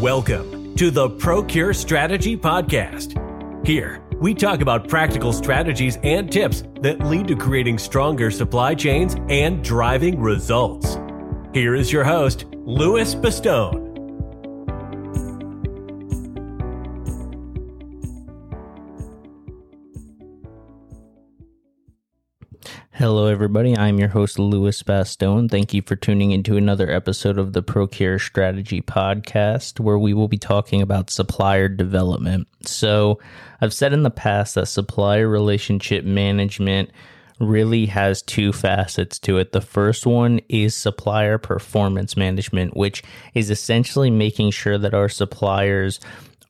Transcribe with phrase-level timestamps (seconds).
[0.00, 3.16] Welcome to the Procure Strategy Podcast.
[3.66, 9.16] Here, we talk about practical strategies and tips that lead to creating stronger supply chains
[9.28, 10.98] and driving results.
[11.52, 13.87] Here is your host, Louis Bastone.
[22.98, 23.78] Hello, everybody.
[23.78, 25.48] I'm your host, Louis Bastone.
[25.48, 30.26] Thank you for tuning into another episode of the Procure Strategy Podcast, where we will
[30.26, 32.48] be talking about supplier development.
[32.62, 33.20] So,
[33.60, 36.90] I've said in the past that supplier relationship management
[37.38, 39.52] really has two facets to it.
[39.52, 46.00] The first one is supplier performance management, which is essentially making sure that our suppliers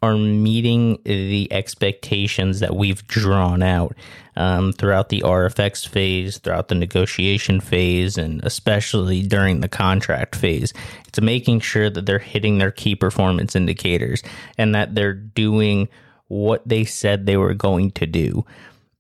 [0.01, 3.97] are meeting the expectations that we've drawn out
[4.37, 10.73] um, throughout the RFX phase, throughout the negotiation phase, and especially during the contract phase.
[11.09, 14.23] It's making sure that they're hitting their key performance indicators
[14.57, 15.89] and that they're doing
[16.29, 18.45] what they said they were going to do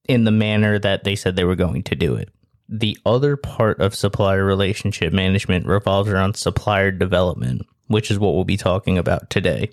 [0.08, 2.30] in the manner that they said they were going to do it.
[2.68, 8.44] The other part of supplier relationship management revolves around supplier development, which is what we'll
[8.44, 9.70] be talking about today.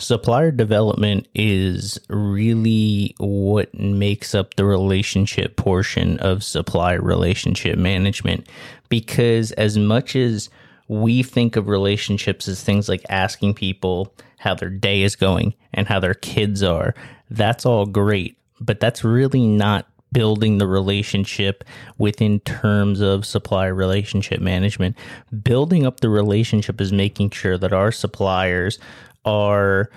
[0.00, 8.48] Supplier development is really what makes up the relationship portion of supplier relationship management
[8.88, 10.48] because as much as
[10.88, 15.86] we think of relationships as things like asking people how their day is going and
[15.86, 16.94] how their kids are,
[17.28, 21.62] that's all great, but that's really not building the relationship
[21.98, 24.96] within terms of supplier relationship management.
[25.42, 28.78] Building up the relationship is making sure that our suppliers
[29.24, 29.90] are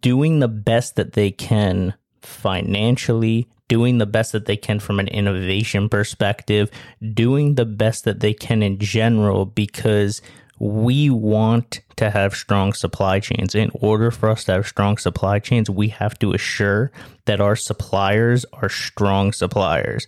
[0.00, 5.08] doing the best that they can financially, doing the best that they can from an
[5.08, 6.70] innovation perspective,
[7.14, 10.22] doing the best that they can in general because
[10.58, 13.54] we want to have strong supply chains.
[13.54, 16.90] In order for us to have strong supply chains, we have to assure
[17.26, 20.06] that our suppliers are strong suppliers.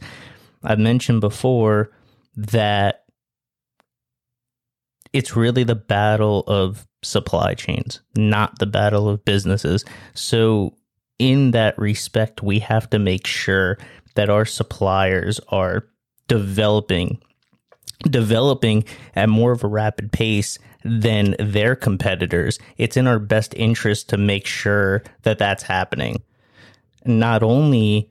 [0.63, 1.91] I've mentioned before
[2.35, 3.05] that
[5.13, 9.85] it's really the battle of supply chains, not the battle of businesses.
[10.15, 10.75] So,
[11.19, 13.79] in that respect, we have to make sure
[14.15, 15.85] that our suppliers are
[16.29, 17.21] developing
[18.05, 18.85] developing
[19.17, 22.59] at more of a rapid pace than their competitors.
[22.77, 26.23] It's in our best interest to make sure that that's happening.
[27.05, 28.11] Not only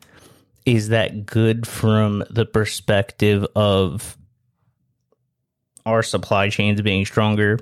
[0.65, 4.17] is that good from the perspective of
[5.85, 7.59] our supply chains being stronger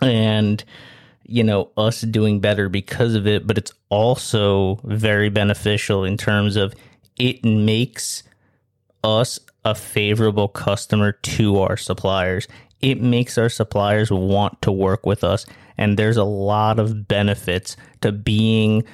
[0.00, 0.64] and
[1.26, 6.56] you know us doing better because of it but it's also very beneficial in terms
[6.56, 6.74] of
[7.16, 8.22] it makes
[9.04, 12.48] us a favorable customer to our suppliers
[12.80, 15.46] it makes our suppliers want to work with us
[15.76, 18.84] and there's a lot of benefits to being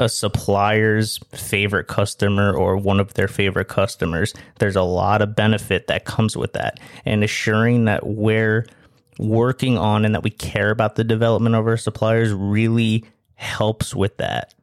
[0.00, 5.86] a supplier's favorite customer or one of their favorite customers, there's a lot of benefit
[5.86, 6.80] that comes with that.
[7.04, 8.66] And assuring that we're
[9.18, 13.04] working on and that we care about the development of our suppliers really
[13.34, 14.54] helps with that.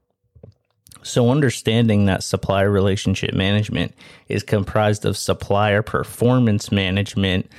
[1.03, 3.93] So, understanding that supplier relationship management
[4.27, 7.49] is comprised of supplier performance management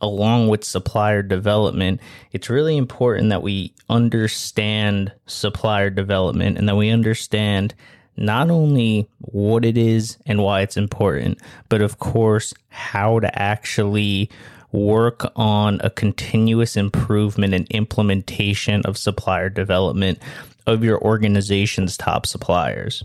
[0.00, 2.00] along with supplier development,
[2.32, 7.74] it's really important that we understand supplier development and that we understand
[8.16, 14.30] not only what it is and why it's important, but of course, how to actually
[14.76, 20.18] work on a continuous improvement and implementation of supplier development
[20.66, 23.02] of your organization's top suppliers.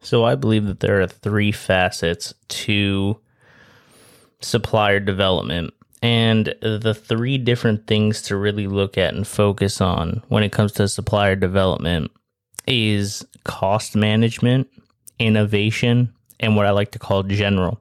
[0.00, 3.18] So, I believe that there are three facets to
[4.40, 10.42] supplier development and the three different things to really look at and focus on when
[10.42, 12.10] it comes to supplier development
[12.66, 14.68] is cost management,
[15.18, 17.80] innovation, and what I like to call general.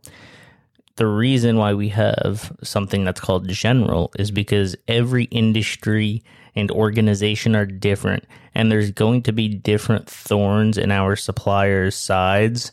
[0.98, 6.24] The reason why we have something that's called general is because every industry
[6.56, 12.72] and organization are different, and there's going to be different thorns in our suppliers' sides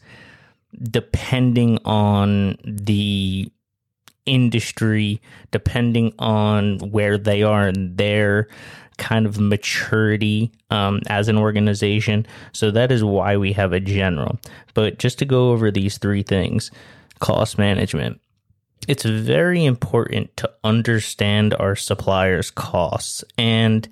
[0.90, 3.50] depending on the
[4.24, 5.20] industry,
[5.50, 8.48] depending on where they are in their
[8.98, 12.26] kind of maturity um, as an organization.
[12.52, 14.38] So that is why we have a general.
[14.74, 16.70] But just to go over these three things
[17.22, 18.20] cost management.
[18.88, 23.88] It's very important to understand our suppliers' costs and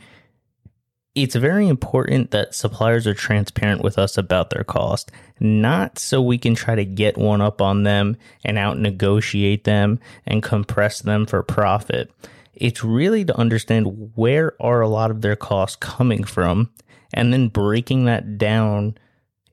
[1.15, 6.39] it's very important that suppliers are transparent with us about their cost, not so we
[6.39, 11.27] can try to get one up on them and out negotiate them and compress them
[11.27, 12.13] for profit.
[12.55, 16.71] It's really to understand where are a lot of their costs coming from
[17.15, 18.97] and then breaking that down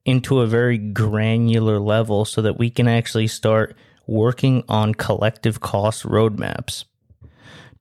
[0.07, 3.75] into a very granular level so that we can actually start
[4.07, 6.85] working on collective cost roadmaps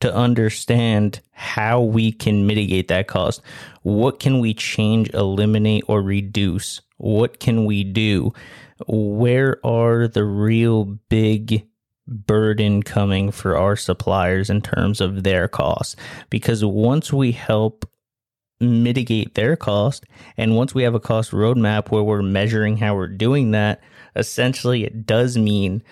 [0.00, 3.40] to understand how we can mitigate that cost.
[3.82, 6.82] What can we change, eliminate, or reduce?
[6.98, 8.32] What can we do?
[8.88, 11.66] Where are the real big
[12.08, 15.94] burden coming for our suppliers in terms of their costs?
[16.28, 17.88] Because once we help
[18.60, 20.04] mitigate their cost,
[20.36, 23.80] and once we have a cost roadmap where we're measuring how we're doing that,
[24.14, 25.82] essentially it does mean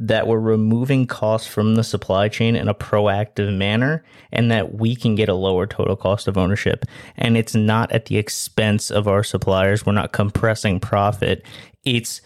[0.00, 4.94] that we're removing costs from the supply chain in a proactive manner and that we
[4.94, 6.84] can get a lower total cost of ownership.
[7.16, 9.84] And it's not at the expense of our suppliers.
[9.84, 11.44] We're not compressing profit.
[11.84, 12.20] It's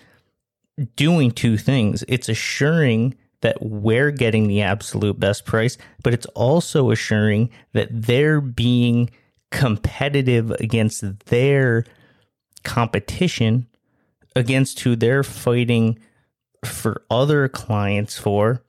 [0.96, 2.04] doing two things.
[2.08, 8.42] It's assuring that we're getting the absolute best price, but it's also assuring that they're
[8.42, 9.10] being
[9.52, 11.84] competitive against their
[12.64, 13.68] competition
[14.34, 15.98] against who they're fighting
[16.64, 18.62] for other clients for.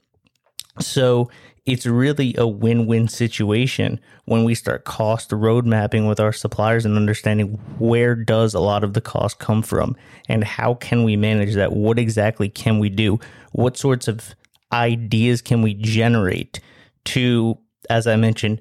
[0.80, 1.30] So
[1.66, 6.86] it's really a win win situation when we start cost road mapping with our suppliers
[6.86, 9.96] and understanding where does a lot of the cost come from
[10.28, 11.72] and how can we manage that?
[11.72, 13.20] What exactly can we do?
[13.54, 14.36] What sorts of
[14.74, 16.60] ideas can we generate
[17.06, 17.58] to,
[17.90, 18.60] as I mentioned,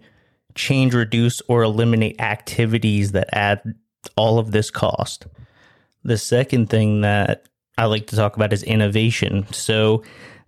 [0.55, 3.63] change, reduce, or eliminate activities that add
[4.17, 5.27] all of this cost?
[6.05, 7.47] The second thing that
[7.79, 9.47] I like to talk about is innovation.
[9.53, 10.03] So,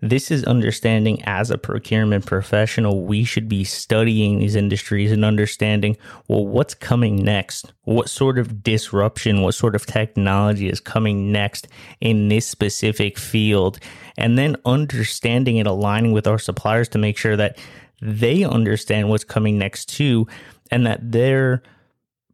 [0.05, 5.97] this is understanding as a procurement professional, we should be studying these industries and understanding,
[6.29, 7.73] well, what's coming next?
[7.85, 11.69] What sort of disruption, what sort of technology is coming next
[12.03, 13.79] in this specific field?
[14.19, 17.57] And then understanding and aligning with our suppliers to make sure that
[18.05, 20.29] they understand what's coming next too,
[20.71, 21.63] and that they're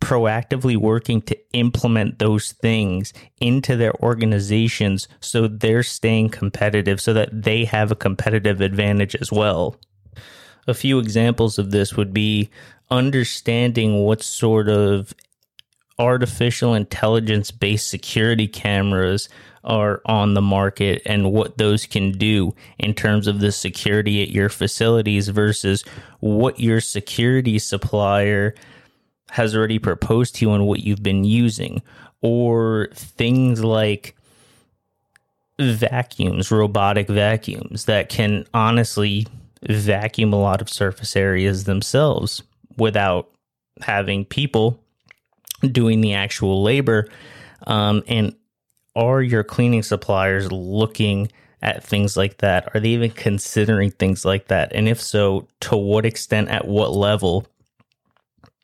[0.00, 7.42] proactively working to implement those things into their organizations so they're staying competitive so that
[7.42, 9.76] they have a competitive advantage as well.
[10.66, 12.50] A few examples of this would be
[12.90, 15.14] understanding what sort of
[16.00, 19.28] artificial intelligence based security cameras
[19.62, 24.30] are on the market and what those can do in terms of the security at
[24.30, 25.84] your facilities versus
[26.20, 28.54] what your security supplier
[29.30, 31.82] has already proposed to you and what you've been using,
[32.22, 34.16] or things like
[35.60, 39.26] vacuums, robotic vacuums that can honestly
[39.62, 42.42] vacuum a lot of surface areas themselves
[42.78, 43.28] without
[43.82, 44.82] having people
[45.60, 47.08] doing the actual labor.
[47.66, 48.34] Um, and
[48.96, 51.30] are your cleaning suppliers looking
[51.62, 52.74] at things like that?
[52.74, 54.72] Are they even considering things like that?
[54.74, 57.46] And if so, to what extent, at what level?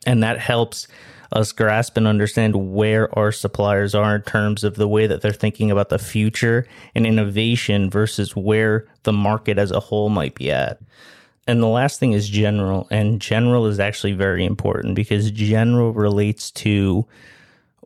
[0.06, 0.88] And that helps
[1.32, 5.32] us grasp and understand where our suppliers are in terms of the way that they're
[5.32, 10.50] thinking about the future and innovation versus where the market as a whole might be
[10.50, 10.80] at.
[11.46, 16.50] And the last thing is general, and general is actually very important because general relates
[16.52, 17.06] to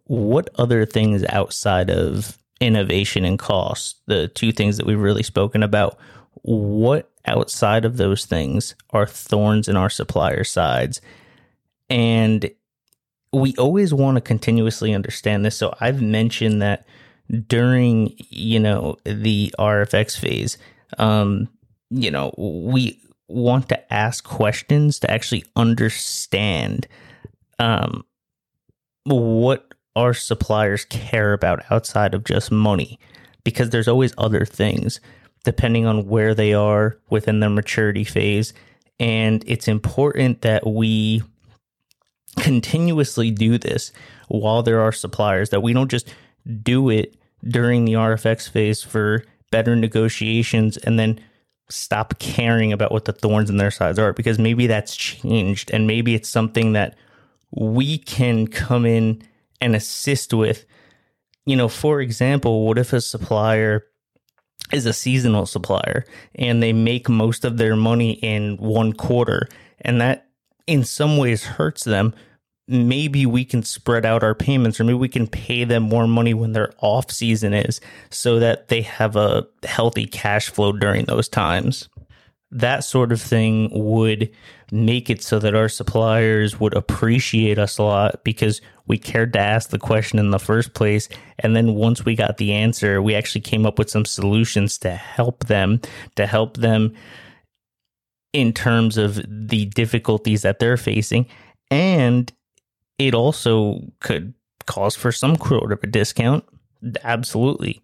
[0.04, 5.62] what other things outside of innovation and cost, the two things that we've really spoken
[5.62, 5.98] about,
[6.42, 11.00] what outside of those things are thorns in our supplier sides
[11.90, 12.48] and
[13.32, 15.56] we always want to continuously understand this.
[15.56, 16.86] So I've mentioned that
[17.48, 20.56] during, you know, the RFX phase,
[20.98, 21.48] um,
[21.90, 26.86] you know, we want to ask questions to actually understand
[27.58, 28.04] um,
[29.04, 32.98] what our suppliers care about outside of just money,
[33.44, 35.00] because there's always other things
[35.44, 38.52] depending on where they are within their maturity phase.
[38.98, 41.22] And it's important that we
[42.38, 43.92] continuously do this
[44.28, 46.12] while there are suppliers, that we don't just
[46.62, 47.16] do it
[47.48, 51.18] during the RFX phase for better negotiations and then
[51.70, 55.86] stop caring about what the thorns in their sides are because maybe that's changed and
[55.86, 56.96] maybe it's something that
[57.50, 59.22] we can come in
[59.60, 60.64] and assist with.
[61.46, 63.84] You know, for example, what if a supplier
[64.72, 69.48] is a seasonal supplier and they make most of their money in one quarter
[69.80, 70.28] and that
[70.66, 72.14] in some ways hurts them,
[72.70, 76.32] maybe we can spread out our payments or maybe we can pay them more money
[76.32, 81.28] when their off season is so that they have a healthy cash flow during those
[81.28, 81.88] times.
[82.52, 84.30] That sort of thing would
[84.72, 89.40] make it so that our suppliers would appreciate us a lot because we cared to
[89.40, 91.08] ask the question in the first place.
[91.40, 94.92] And then once we got the answer, we actually came up with some solutions to
[94.92, 95.80] help them,
[96.16, 96.94] to help them
[98.32, 101.26] in terms of the difficulties that they're facing.
[101.70, 102.32] And
[103.00, 104.34] it also could
[104.66, 106.44] cause for some sort of a discount.
[107.02, 107.80] Absolutely.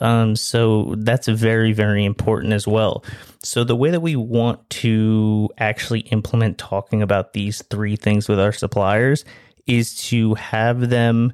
[0.00, 3.04] Um, so that's very, very important as well.
[3.42, 8.40] So, the way that we want to actually implement talking about these three things with
[8.40, 9.24] our suppliers
[9.66, 11.32] is to have them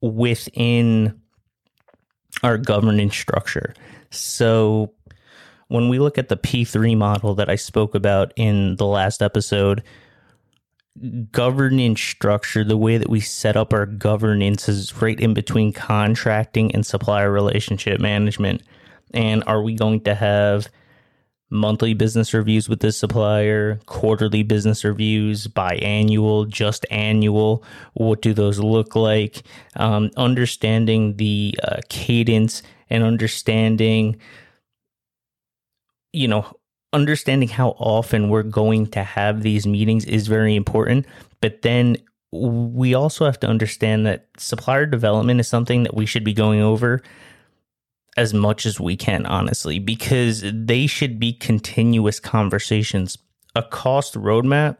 [0.00, 1.20] within
[2.42, 3.74] our governance structure.
[4.10, 4.92] So,
[5.68, 9.84] when we look at the P3 model that I spoke about in the last episode,
[11.32, 16.74] governance structure, the way that we set up our governance is right in between contracting
[16.74, 18.62] and supplier relationship management.
[19.12, 20.68] And are we going to have
[21.50, 27.64] monthly business reviews with this supplier, quarterly business reviews, biannual, just annual?
[27.94, 29.42] What do those look like?
[29.76, 34.20] Um, understanding the uh, cadence and understanding
[36.12, 36.46] you know,
[36.92, 41.06] understanding how often we're going to have these meetings is very important.
[41.40, 41.96] But then
[42.32, 46.60] we also have to understand that supplier development is something that we should be going
[46.60, 47.02] over
[48.16, 53.16] as much as we can, honestly, because they should be continuous conversations.
[53.54, 54.76] A cost roadmap,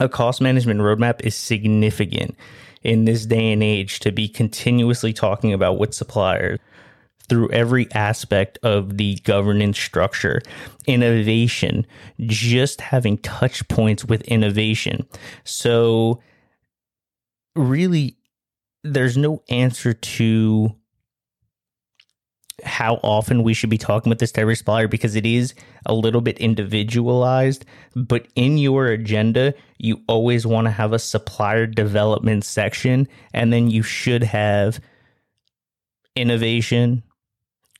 [0.00, 2.36] a cost management roadmap is significant
[2.82, 6.58] in this day and age to be continuously talking about what suppliers
[7.28, 10.40] through every aspect of the governance structure.
[10.86, 11.86] Innovation,
[12.20, 15.06] just having touch points with innovation.
[15.44, 16.22] So,
[17.54, 18.16] really,
[18.84, 20.74] there's no answer to
[22.64, 25.54] how often we should be talking with this type of supplier because it is
[25.86, 27.64] a little bit individualized.
[27.94, 33.70] But in your agenda, you always want to have a supplier development section, and then
[33.70, 34.80] you should have
[36.16, 37.04] innovation,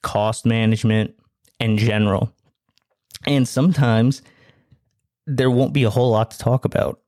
[0.02, 1.14] cost management,
[1.60, 2.32] in general.
[3.26, 4.22] And sometimes
[5.26, 7.00] there won't be a whole lot to talk about,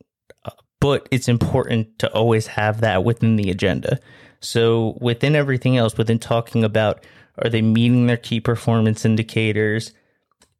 [0.80, 3.98] but it's important to always have that within the agenda.
[4.40, 7.04] So, within everything else, within talking about
[7.38, 9.92] are they meeting their key performance indicators?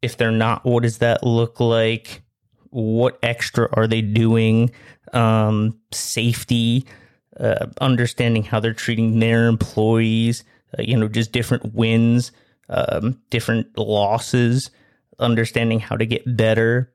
[0.01, 2.23] If they're not, what does that look like?
[2.69, 4.71] What extra are they doing?
[5.13, 6.85] Um, safety,
[7.39, 10.43] uh, understanding how they're treating their employees,
[10.77, 12.31] uh, you know, just different wins,
[12.69, 14.71] um, different losses,
[15.19, 16.91] understanding how to get better.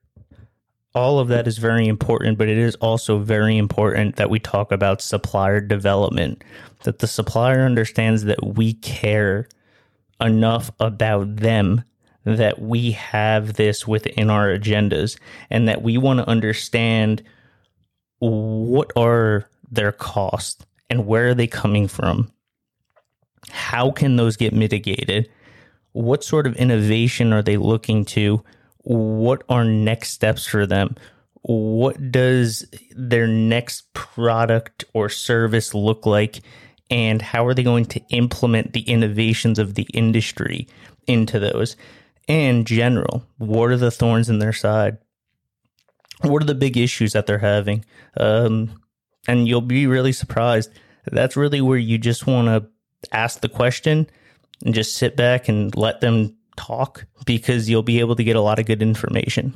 [0.95, 4.73] All of that is very important, but it is also very important that we talk
[4.73, 6.42] about supplier development,
[6.85, 9.47] that the supplier understands that we care
[10.21, 11.85] enough about them
[12.26, 15.16] that we have this within our agendas
[15.49, 17.23] and that we want to understand
[18.18, 22.30] what are their costs and where are they coming from
[23.50, 25.29] how can those get mitigated?
[25.93, 28.43] What sort of innovation are they looking to?
[28.79, 30.97] What are next steps for them?
[31.43, 36.41] What does their next product or service look like?
[36.91, 40.69] And how are they going to implement the innovations of the industry
[41.07, 41.76] into those?
[42.29, 44.99] And general, what are the thorns in their side?
[46.23, 47.85] What are the big issues that they're having?
[48.17, 48.81] Um,
[49.29, 50.71] and you'll be really surprised.
[51.11, 52.69] That's really where you just want to
[53.13, 54.09] ask the question
[54.65, 58.41] and just sit back and let them talk because you'll be able to get a
[58.41, 59.55] lot of good information.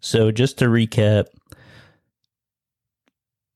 [0.00, 1.26] So, just to recap,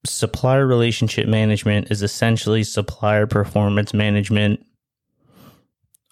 [0.05, 4.65] supplier relationship management is essentially supplier performance management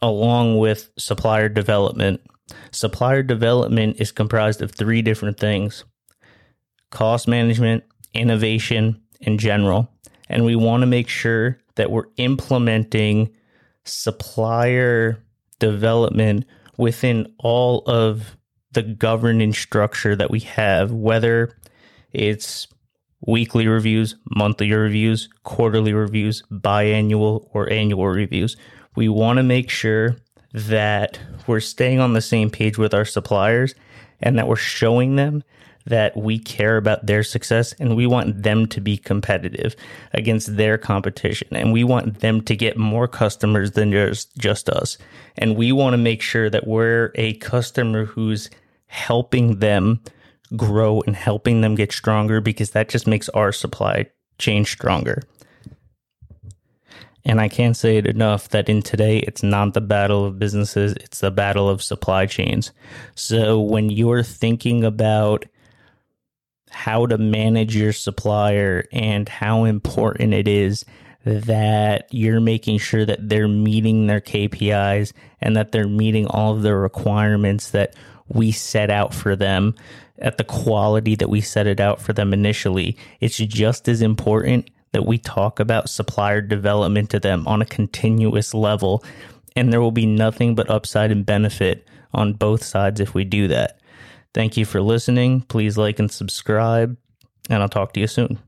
[0.03, 2.21] along with supplier development.
[2.73, 5.85] Supplier development is comprised of three different things
[6.91, 9.91] cost management, innovation, and general.
[10.29, 13.31] And we want to make sure that we're implementing
[13.85, 15.23] supplier
[15.59, 16.45] development
[16.77, 18.37] within all of
[18.73, 21.57] the governance structure that we have, whether
[22.13, 22.67] it's
[23.27, 28.57] weekly reviews, monthly reviews, quarterly reviews, biannual, or annual reviews.
[28.97, 30.17] We want to make sure
[30.53, 33.75] that we're staying on the same page with our suppliers
[34.21, 35.43] and that we're showing them
[35.87, 39.77] that we care about their success and we want them to be competitive
[40.13, 41.49] against their competition.
[41.53, 44.97] And we want them to get more customers than just just us.
[45.37, 48.49] And we want to make sure that we're a customer who's
[48.87, 50.01] helping them
[50.57, 54.07] grow and helping them get stronger because that just makes our supply
[54.39, 55.23] chain stronger.
[57.27, 60.93] And I can't say it enough that in today, it's not the battle of businesses,
[60.93, 62.71] it's the battle of supply chains.
[63.15, 65.47] So when you're thinking about
[66.75, 70.85] how to manage your supplier and how important it is
[71.25, 76.63] that you're making sure that they're meeting their KPIs and that they're meeting all of
[76.63, 77.95] the requirements that
[78.29, 79.75] we set out for them
[80.19, 82.97] at the quality that we set it out for them initially.
[83.21, 88.55] It's just as important that we talk about supplier development to them on a continuous
[88.55, 89.03] level.
[89.57, 93.49] And there will be nothing but upside and benefit on both sides if we do
[93.49, 93.79] that.
[94.35, 95.43] Thank you for listening.
[95.43, 96.97] Please like and subscribe,
[97.49, 98.41] and I'll talk to you soon.